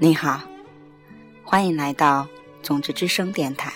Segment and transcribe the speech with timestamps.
[0.00, 0.42] 你好，
[1.44, 2.26] 欢迎来到
[2.64, 3.72] 种子之声电台，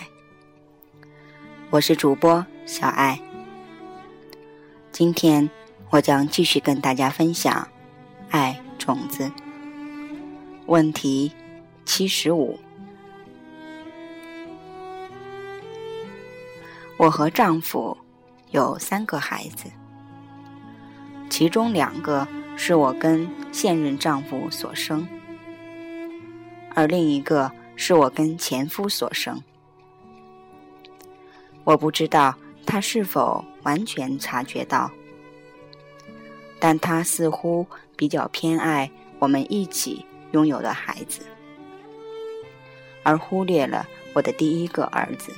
[1.71, 3.19] 我是主播小爱。
[4.91, 5.49] 今天
[5.91, 7.55] 我将继续跟大家分享
[8.31, 9.25] 《爱种子》
[10.67, 11.31] 问题
[11.85, 12.59] 七十五。
[16.97, 17.97] 我和丈夫
[18.51, 19.71] 有三个孩子，
[21.31, 25.07] 其中两个是我跟现任丈夫所生。
[26.79, 29.43] 而另一个是我跟前夫所生，
[31.65, 32.33] 我不知道
[32.65, 34.89] 他是否完全察觉到，
[36.61, 38.89] 但他似乎比较偏爱
[39.19, 41.23] 我们一起拥有的孩子，
[43.03, 45.35] 而忽略了我的第一个儿子。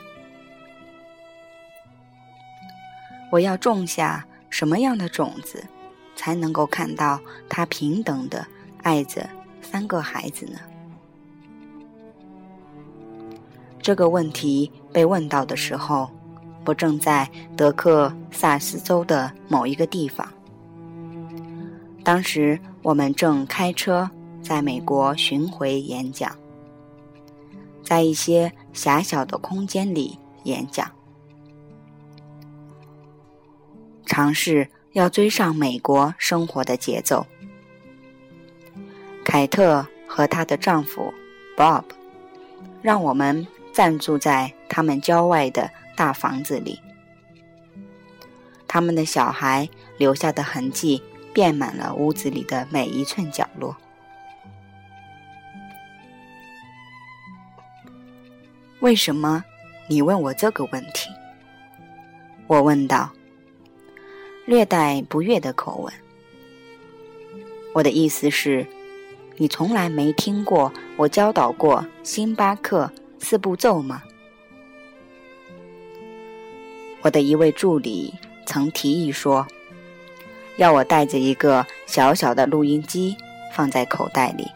[3.30, 5.66] 我要种下什么样的种子，
[6.14, 8.46] 才能够看到他平等的
[8.82, 9.26] 爱着
[9.62, 10.60] 三个孩子呢？
[13.82, 16.10] 这个问题被问到的时候，
[16.66, 20.26] 我正在德克萨斯州的某一个地方。
[22.04, 24.08] 当时我们正开车
[24.42, 26.30] 在美国巡回演讲，
[27.82, 30.90] 在一些狭小的空间里演讲，
[34.04, 37.26] 尝试要追上美国生活的节奏。
[39.24, 41.12] 凯特和她的丈夫
[41.56, 41.84] Bob
[42.82, 43.46] 让我们。
[43.80, 46.78] 暂住在他们郊外的大房子里，
[48.68, 53.74] 他们的小孩留下的痕迹遍满了屋子里的每一寸角落。
[58.80, 59.42] 为什么
[59.88, 61.08] 你问我这个问题？
[62.48, 63.10] 我问道，
[64.44, 65.94] 略带不悦的口吻。
[67.72, 68.66] 我的意思是，
[69.38, 72.92] 你从来没听过我教导过星巴克。
[73.20, 74.02] 四步骤吗？
[77.02, 78.12] 我的一位助理
[78.44, 79.46] 曾提议说，
[80.56, 83.16] 要我带着一个小小的录音机
[83.54, 84.50] 放在口袋里，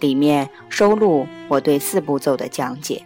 [0.00, 3.02] 里面收录我对四步骤的讲解。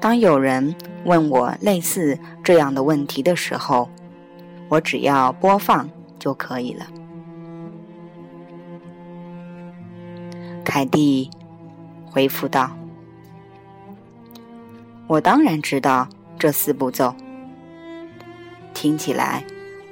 [0.00, 0.74] 当有人
[1.04, 3.88] 问我类似这样的问题的时候，
[4.68, 5.88] 我只要播放
[6.18, 6.86] 就可以了。
[10.64, 11.30] 凯蒂。
[12.14, 12.70] 回复道
[15.08, 16.08] ：“我当然知道
[16.38, 17.12] 这四步骤。”
[18.72, 19.44] 听起来，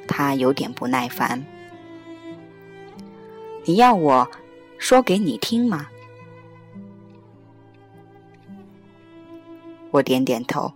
[0.06, 1.44] 他有点不耐烦。
[3.64, 4.30] 你要我
[4.78, 5.88] 说给你听吗？
[9.90, 10.72] 我点点头，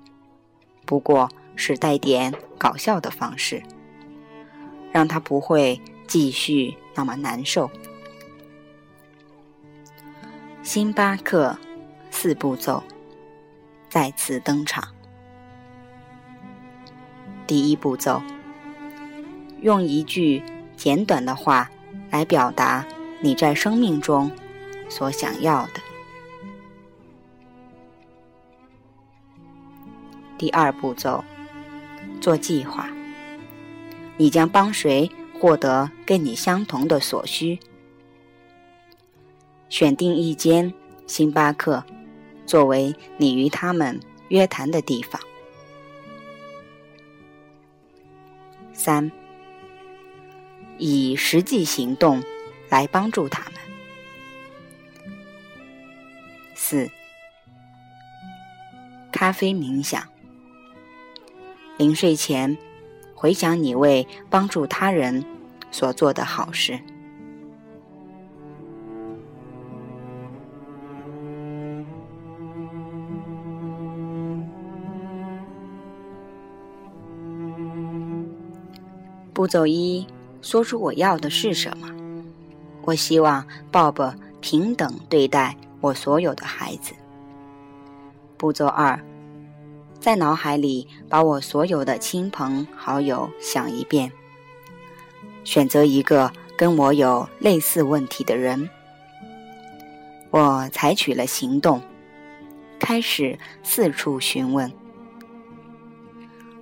[0.85, 3.62] 不过是带点搞笑的方式，
[4.91, 7.71] 让他不会继续那么难受。
[10.66, 11.56] 星巴克
[12.10, 12.82] 四步骤
[13.88, 14.82] 再次登场。
[17.47, 18.21] 第一步骤，
[19.60, 20.43] 用一句
[20.76, 21.71] 简短的话
[22.10, 22.84] 来表达
[23.21, 24.28] 你在生命中
[24.88, 25.75] 所想要的。
[30.37, 31.22] 第二步骤，
[32.21, 32.88] 做计划。
[34.16, 37.56] 你将帮谁获得跟你相同的所需？
[39.69, 40.72] 选定一间
[41.06, 41.84] 星巴克，
[42.47, 45.21] 作为你与他们约谈的地方。
[48.72, 49.10] 三，
[50.78, 52.22] 以实际行动
[52.69, 53.55] 来帮助他们。
[56.55, 56.88] 四，
[59.10, 60.03] 咖啡冥想。
[61.78, 62.56] 临睡前，
[63.15, 65.25] 回想你为帮助他人
[65.71, 66.81] 所做的好事。
[79.37, 80.06] 步骤一：
[80.41, 81.94] 说出我要的是什么。
[82.87, 86.94] 我希望 Bob 平等对待我所有的孩子。
[88.38, 88.99] 步骤二：
[90.00, 94.11] 在脑海里把我所有的亲朋好友想一遍，
[95.44, 98.71] 选择一个跟我有类似问题的人。
[100.31, 101.82] 我采取了行动，
[102.79, 104.73] 开始四处询问，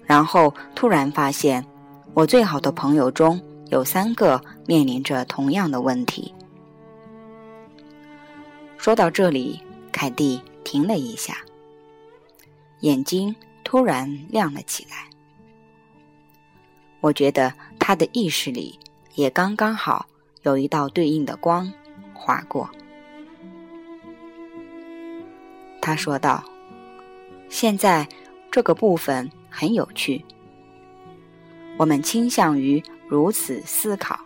[0.04, 1.64] 然后突然发现。
[2.14, 3.40] 我最好的朋友中
[3.70, 6.32] 有三个面临着同样的问题。
[8.78, 11.38] 说到这里凯蒂停了一下
[12.80, 13.34] 眼睛
[13.64, 15.10] 突然亮了起来。
[17.00, 18.78] 我觉得他的意识里
[19.16, 20.06] 也刚刚好
[20.42, 21.70] 有一道对应的光
[22.14, 22.70] 划过。
[25.82, 26.44] 他说道
[27.48, 28.08] 现在
[28.52, 30.24] 这个部分很有趣
[31.76, 34.18] 我们倾向于如此思考：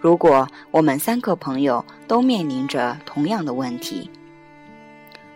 [0.00, 4.10] 如果我们三个朋友都面临着同样的问题，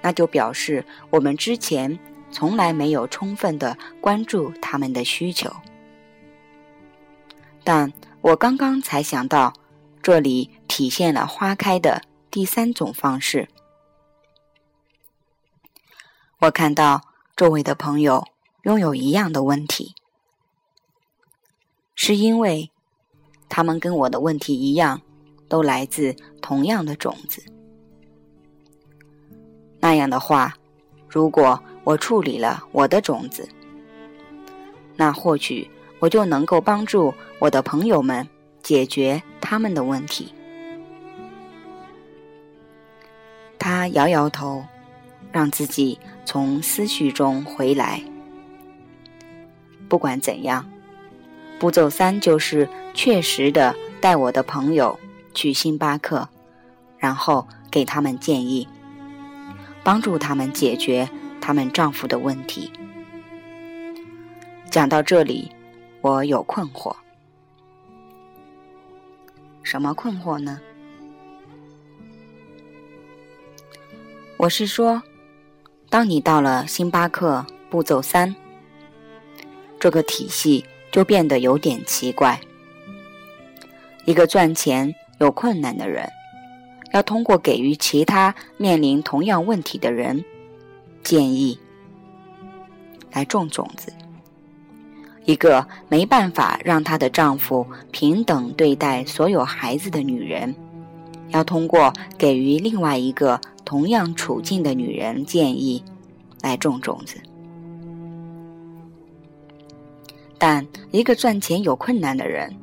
[0.03, 1.99] 那就表示我们之前
[2.31, 5.55] 从来没有充分的关注他们的需求。
[7.63, 9.53] 但我刚刚才想到，
[10.03, 13.49] 这里体现了花开的第三种方式。”
[16.41, 17.03] 我看到
[17.37, 18.25] 周围的朋友
[18.63, 19.95] 拥有一样的问题，
[22.01, 22.71] 是因为
[23.49, 25.03] 他们跟我的问题一样，
[25.49, 27.43] 都来自同样的种子。
[29.81, 30.55] 那样的话，
[31.09, 33.49] 如果我处理了我的种子，
[34.95, 35.69] 那或许
[35.99, 38.29] 我就能够帮助我的朋友们
[38.63, 40.33] 解决他们的问题。
[43.59, 44.65] 他摇摇头。
[45.31, 48.03] 让自己从思绪中回来。
[49.87, 50.65] 不管怎样，
[51.59, 54.99] 步骤三就是确实的带我的朋友
[55.35, 56.29] 去星巴克，
[56.99, 58.67] 然后给他们建议，
[59.83, 61.09] 帮助他们解决
[61.41, 62.71] 他们丈夫的问题。
[64.71, 65.51] 讲到这里，
[66.01, 66.95] 我有困惑。
[69.63, 70.61] 什么困惑呢？
[74.37, 75.03] 我是说。
[75.91, 78.37] 当你到了星巴克步骤三，
[79.81, 82.41] 这个体系就变得有点奇怪。
[84.05, 86.09] 一个赚钱有困难的人，
[86.93, 90.25] 要通过给予其他面临同样问题的人
[91.03, 91.59] 建议
[93.13, 93.91] 来种种子；
[95.25, 100.55] 一个没办法让她的丈夫平等对待所有孩子的女人，
[101.29, 103.41] 要通过给予另外一个。
[103.65, 105.85] 同样处境的女人建议
[106.41, 107.21] 来种种子，
[110.39, 112.55] 但一个赚钱有困难的人，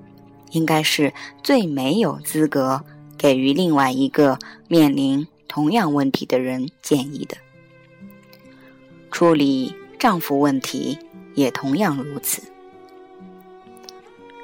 [0.52, 1.14] 应该是
[1.44, 2.84] 最没有资格
[3.18, 7.36] 给予另外一个面临同样问题的人建议的。
[9.12, 10.98] 处理丈夫问题
[11.36, 12.42] 也同样如此，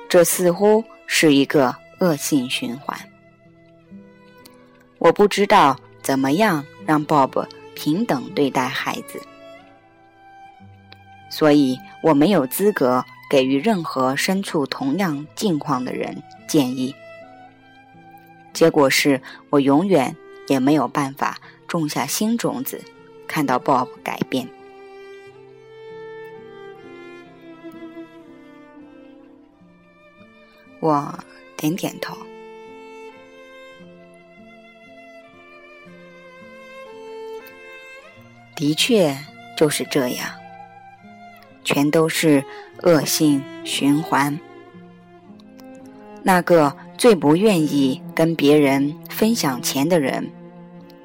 [0.09, 2.97] 这似乎是一个恶性循环。
[4.97, 5.77] 我不知道。
[6.03, 9.21] 怎么样让 Bob 平等对待孩子？
[11.29, 16.93] 所以我没有资格给予任何身处同样境况的人建议。
[18.51, 20.17] 结果是我永远
[20.49, 22.83] 也没有办法种下新种子，
[23.25, 24.49] 看到 Bob 改变。
[30.81, 31.17] 我
[31.55, 32.17] 点点头。
[38.57, 39.17] 的确
[39.57, 40.29] 就是这样，
[41.63, 42.43] 全都是
[42.83, 44.39] 恶性循环。
[46.23, 50.29] 那个最不愿意跟别人分享钱的人，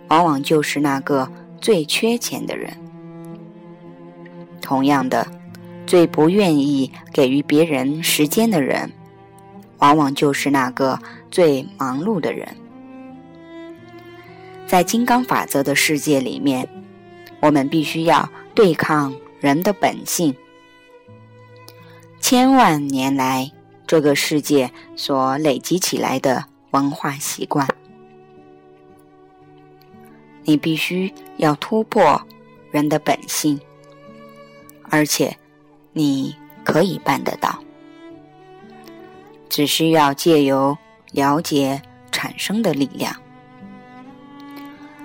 [0.09, 1.31] 往往就是那个
[1.61, 2.73] 最缺钱的人。
[4.61, 5.27] 同样的，
[5.87, 8.93] 最不愿意给予别人时间的人，
[9.79, 10.99] 往往就是那个
[11.31, 12.49] 最忙碌的人。
[14.67, 16.69] 在金刚法则的世界里面。
[17.39, 20.35] 我们必须要对抗人的本性。
[22.29, 23.53] 千万年来，
[23.87, 27.69] 这个世界所累积起来的文化习惯，
[30.43, 32.21] 你必须要突破
[32.73, 33.61] 人的本性，
[34.91, 35.37] 而且
[35.93, 37.61] 你可以办得到。
[39.49, 40.77] 只需要借由
[41.13, 41.81] 了解
[42.11, 43.15] 产生的力量。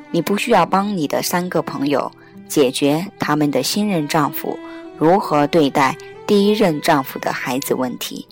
[0.09, 2.11] 你不需要帮你的三个朋友。
[2.51, 4.59] 解决他们的新任丈夫
[4.97, 8.27] 如何对待第一任丈夫的孩子问题。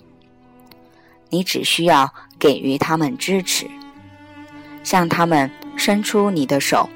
[1.30, 3.66] 你只需要给予他们支持，
[4.82, 6.86] 向他们伸出你的手，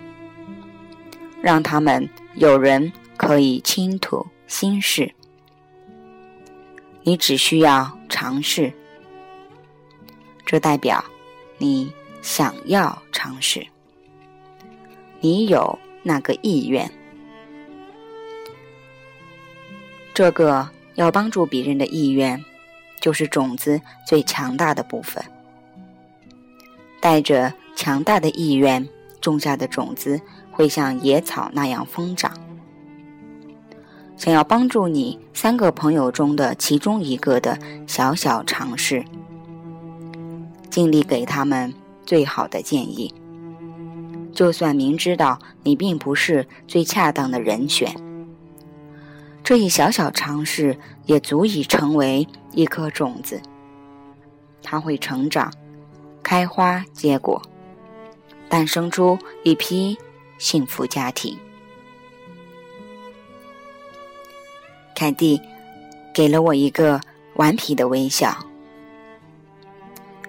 [1.41, 5.11] 让他们有人可以倾吐心事。
[7.05, 8.71] 你只需要尝试，
[10.45, 11.03] 这代表
[11.57, 11.91] 你
[12.21, 13.67] 想要尝试，
[15.21, 16.91] 你有那个意愿。
[20.15, 22.43] 这个要帮助别人的意愿，
[23.01, 25.23] 就是种子最强大的部分。
[27.01, 28.89] 带着强大的意愿
[29.21, 30.21] 种下的种子，
[30.53, 32.33] 会像野草那样疯长。
[34.17, 39.05] 想要帮助你三个朋友中的其中一个的小小尝试，
[40.71, 41.75] 尽力给他们
[42.07, 43.13] 最好的建议，
[44.33, 47.93] 就算明知道你并不是最恰当的人选，
[49.45, 53.41] 这一小小尝试也足以成为一颗种子。
[54.63, 55.53] 它会成长、
[56.23, 57.41] 开花、结果，
[58.49, 59.99] 诞生出一批
[60.39, 61.37] 幸福家庭。
[64.95, 65.39] 凯蒂
[66.15, 66.99] 给了我一个
[67.35, 68.35] 顽皮的微笑。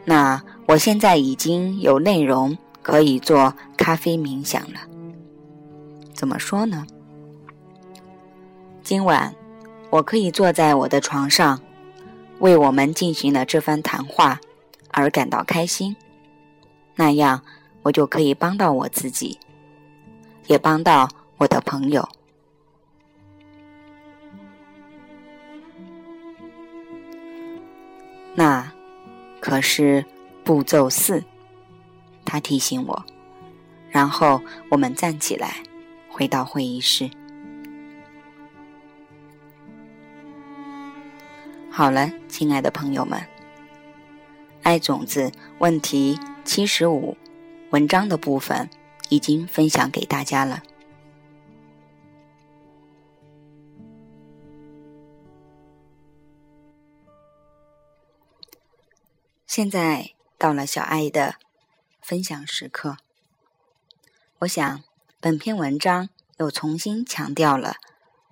[0.03, 4.81] 那我现在已经有内容可以做咖啡冥想了。
[6.13, 6.86] 怎么说呢？
[8.85, 9.33] 今晚
[9.89, 11.59] 我可以坐在我的床上，
[12.37, 14.39] 为我们进行了这番谈话
[14.91, 15.95] 而感到开心。
[16.93, 17.41] 那样
[17.81, 19.39] 我就可以帮到我自己，
[20.45, 22.07] 也帮到我的朋友。
[28.35, 28.71] 那
[29.39, 30.05] 可是
[30.43, 31.23] 步骤四，
[32.23, 33.03] 他提醒我。
[33.89, 34.39] 然后
[34.69, 35.63] 我们站起来，
[36.07, 37.09] 回到会议室。
[41.77, 43.22] 好了，亲爱的朋友们，
[44.63, 45.29] 爱种子
[45.60, 47.17] 问题七十五
[47.72, 48.70] 文章的部分
[49.10, 50.63] 已经分享给大家了。
[59.46, 61.36] 现在到了小爱的
[62.00, 62.96] 分享时刻。
[64.39, 64.82] 我想，
[65.20, 67.75] 本篇文章又重新强调了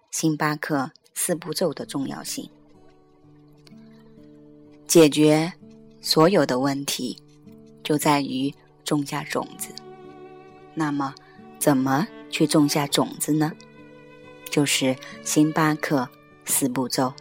[0.09, 2.49] 星巴克四步骤的重要性。
[4.93, 5.51] 解决
[6.01, 7.17] 所有的问题，
[7.83, 8.53] 就在于
[8.85, 9.73] 种下种子。
[10.75, 11.15] 那么，
[11.57, 13.51] 怎么去种下种子呢？
[14.51, 16.07] 就是星巴克
[16.45, 17.11] 四步骤。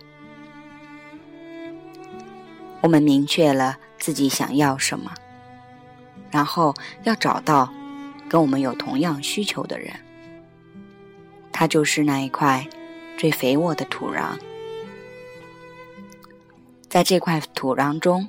[2.82, 3.78] 我们明确了。
[3.98, 5.10] 自己想要什么，
[6.30, 6.74] 然后
[7.04, 7.72] 要找到
[8.28, 9.94] 跟我们有同样需求的人，
[11.50, 12.68] 他就是那一块
[13.16, 14.38] 最肥沃的土壤。
[16.92, 18.28] 在这块土壤中，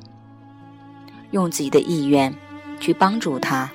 [1.32, 2.34] 用自己的意愿
[2.80, 3.70] 去帮助他，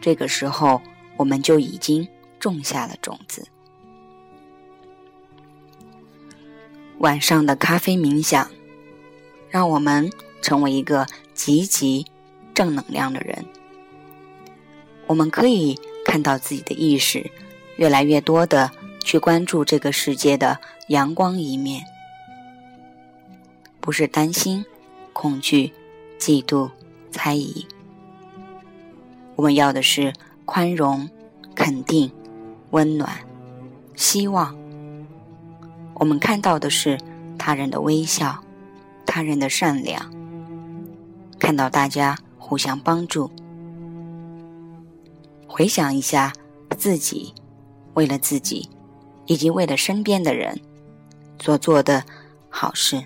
[0.00, 0.80] 这个时候
[1.18, 2.08] 我们就已经
[2.40, 3.46] 种下了种子。
[6.96, 8.48] 晚上的咖啡冥想。
[9.50, 12.06] 让我们成为一个积极、
[12.54, 13.44] 正能量的人。
[15.06, 17.30] 我们可以看到自己的意识
[17.76, 18.70] 越来越多的
[19.02, 21.84] 去关注这个世界的阳光一面，
[23.80, 24.64] 不是担心、
[25.12, 25.72] 恐惧、
[26.18, 26.70] 嫉妒、
[27.10, 27.66] 猜疑。
[29.36, 30.12] 我们要的是
[30.44, 31.08] 宽容、
[31.54, 32.10] 肯定、
[32.70, 33.10] 温暖、
[33.96, 34.56] 希望。
[35.94, 36.98] 我们看到的是
[37.38, 38.42] 他人的微笑。
[39.04, 40.10] 他人的善良，
[41.38, 43.30] 看到大家互相帮助，
[45.46, 46.32] 回想一下
[46.78, 47.34] 自己
[47.92, 48.70] 为了自己
[49.32, 50.60] 以及为了身边的人
[51.40, 52.04] 所做的
[52.50, 53.02] 好事。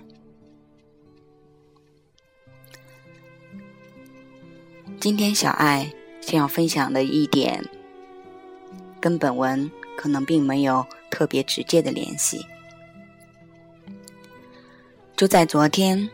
[4.98, 5.88] 今天小爱
[6.20, 7.64] 想要分享的一点，
[9.00, 12.44] 跟本文可能并没有特别直接的联系。
[15.16, 16.10] 就在昨天，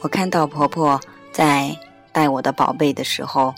[0.00, 1.00] 我看到婆婆
[1.30, 1.78] 在
[2.10, 3.54] 带我的宝贝的时候，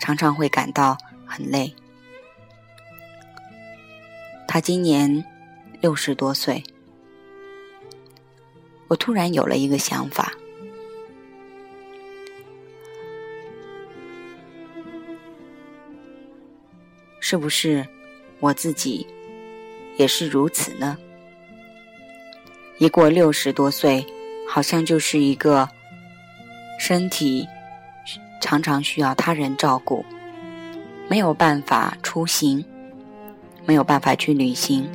[0.00, 0.96] 常常会感到
[1.26, 1.74] 很累。
[4.52, 5.24] 他今年
[5.80, 6.62] 六十多岁，
[8.86, 10.30] 我突然有了一个想法：
[17.18, 17.88] 是不是
[18.40, 19.06] 我自己
[19.96, 20.98] 也是如此呢？
[22.76, 24.06] 一过六十多岁，
[24.46, 25.66] 好像就是一个
[26.78, 27.48] 身体
[28.38, 30.04] 常常需要他人照顾，
[31.08, 32.62] 没有办法出行，
[33.66, 34.88] 没有办法去旅行，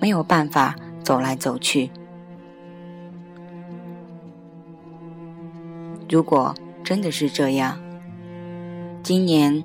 [0.00, 1.90] 没有办法走来走去。
[6.08, 7.80] 如果真的是这样，
[9.02, 9.64] 今年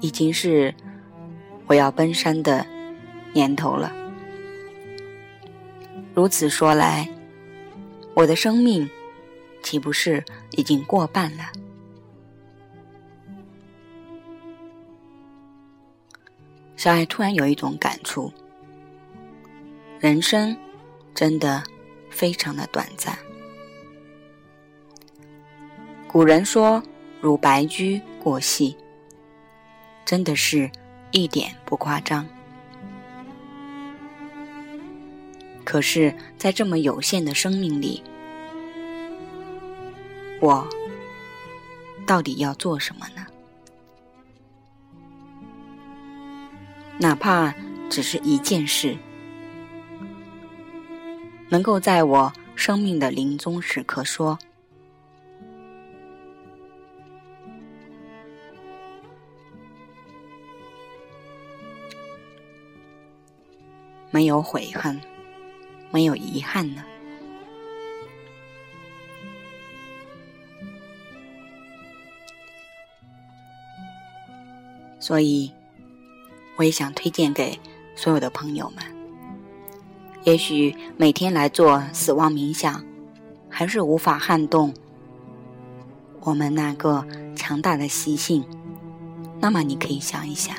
[0.00, 0.74] 已经是
[1.66, 2.66] 我要奔山的。
[3.32, 3.92] 年头了，
[6.14, 7.06] 如此说来，
[8.14, 8.88] 我的生命
[9.62, 11.44] 岂不是已经过半了？
[16.76, 18.30] 小爱突然有一种感触：
[19.98, 20.56] 人生
[21.14, 21.62] 真的
[22.10, 23.16] 非常的短暂。
[26.06, 26.82] 古人说
[27.20, 28.76] “如白驹过隙”，
[30.04, 30.70] 真的是
[31.10, 32.26] 一点不夸张。
[35.64, 38.02] 可是，在这么有限的生命里，
[40.40, 40.66] 我
[42.06, 43.25] 到底要做什么呢？
[46.98, 47.54] 哪怕
[47.88, 48.96] 只是一件事，
[51.48, 54.38] 能够在我生命的临终时刻说。
[64.10, 64.98] 没有悔恨，
[65.90, 66.82] 没有遗憾呢。
[74.98, 75.52] 所以，
[76.56, 77.58] 我也想推荐给
[77.94, 78.84] 所有的朋友们。
[80.24, 82.82] 也许每天来做死亡冥想，
[83.48, 84.74] 还是无法撼动
[86.20, 88.44] 我们那个强大的习性。
[89.38, 90.56] 那么，你可以想一想。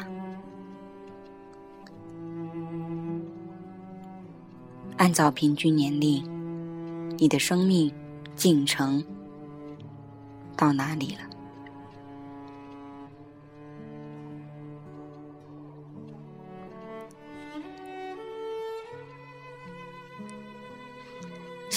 [4.95, 6.23] 按照平均年龄，
[7.17, 7.91] 你的生命
[8.35, 9.03] 进程
[10.55, 11.26] 到哪里了？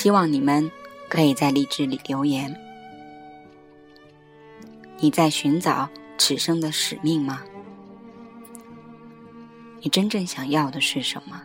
[0.01, 0.71] 希望你们
[1.11, 2.59] 可以在励志里留言。
[4.99, 7.43] 你在寻找此生的使命吗？
[9.83, 11.43] 你真正想要的是什么？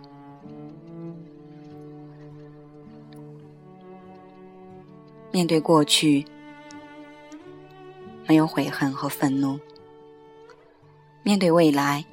[5.34, 6.26] 面对过去，
[8.26, 9.60] 没有悔恨和愤怒；
[11.24, 12.06] 面对未来，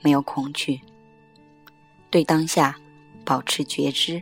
[0.00, 0.80] 没有恐惧；
[2.10, 2.76] 对当下
[3.24, 4.20] 保持觉知。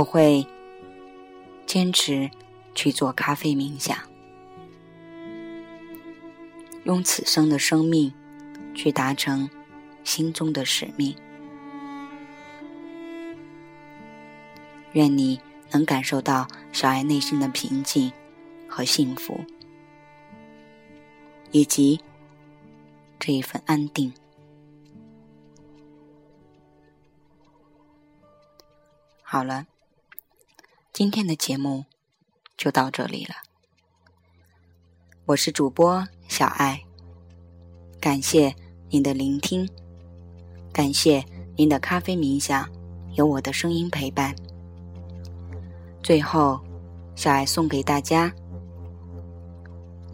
[0.00, 0.46] 我会
[1.66, 2.30] 坚持
[2.74, 3.98] 去做咖啡冥想，
[6.84, 8.10] 用此生的生命
[8.74, 9.48] 去达成。
[10.02, 11.14] 心中的使命，
[14.92, 15.38] 愿你
[15.70, 18.10] 能感受到小爱内心的平静
[18.66, 19.38] 和幸福，
[21.50, 22.00] 以及
[23.18, 24.10] 这一份安定。
[29.22, 29.66] 好了，
[31.00, 31.86] 今天的节目
[32.58, 33.34] 就到这里了。
[35.24, 36.78] 我是主播小爱，
[37.98, 38.54] 感谢
[38.90, 39.66] 您的聆听。
[40.70, 41.24] 感谢
[41.56, 42.68] 您的咖啡冥想，
[43.14, 44.36] 有我的声音陪伴。
[46.02, 46.60] 最后，
[47.14, 48.30] 小爱送给大家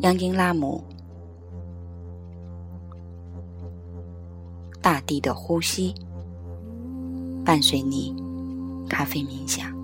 [0.03, 0.85] 央金拉姆
[4.81, 5.93] 《大地的呼吸》，
[7.45, 8.15] 伴随你
[8.89, 9.76] 咖啡冥想。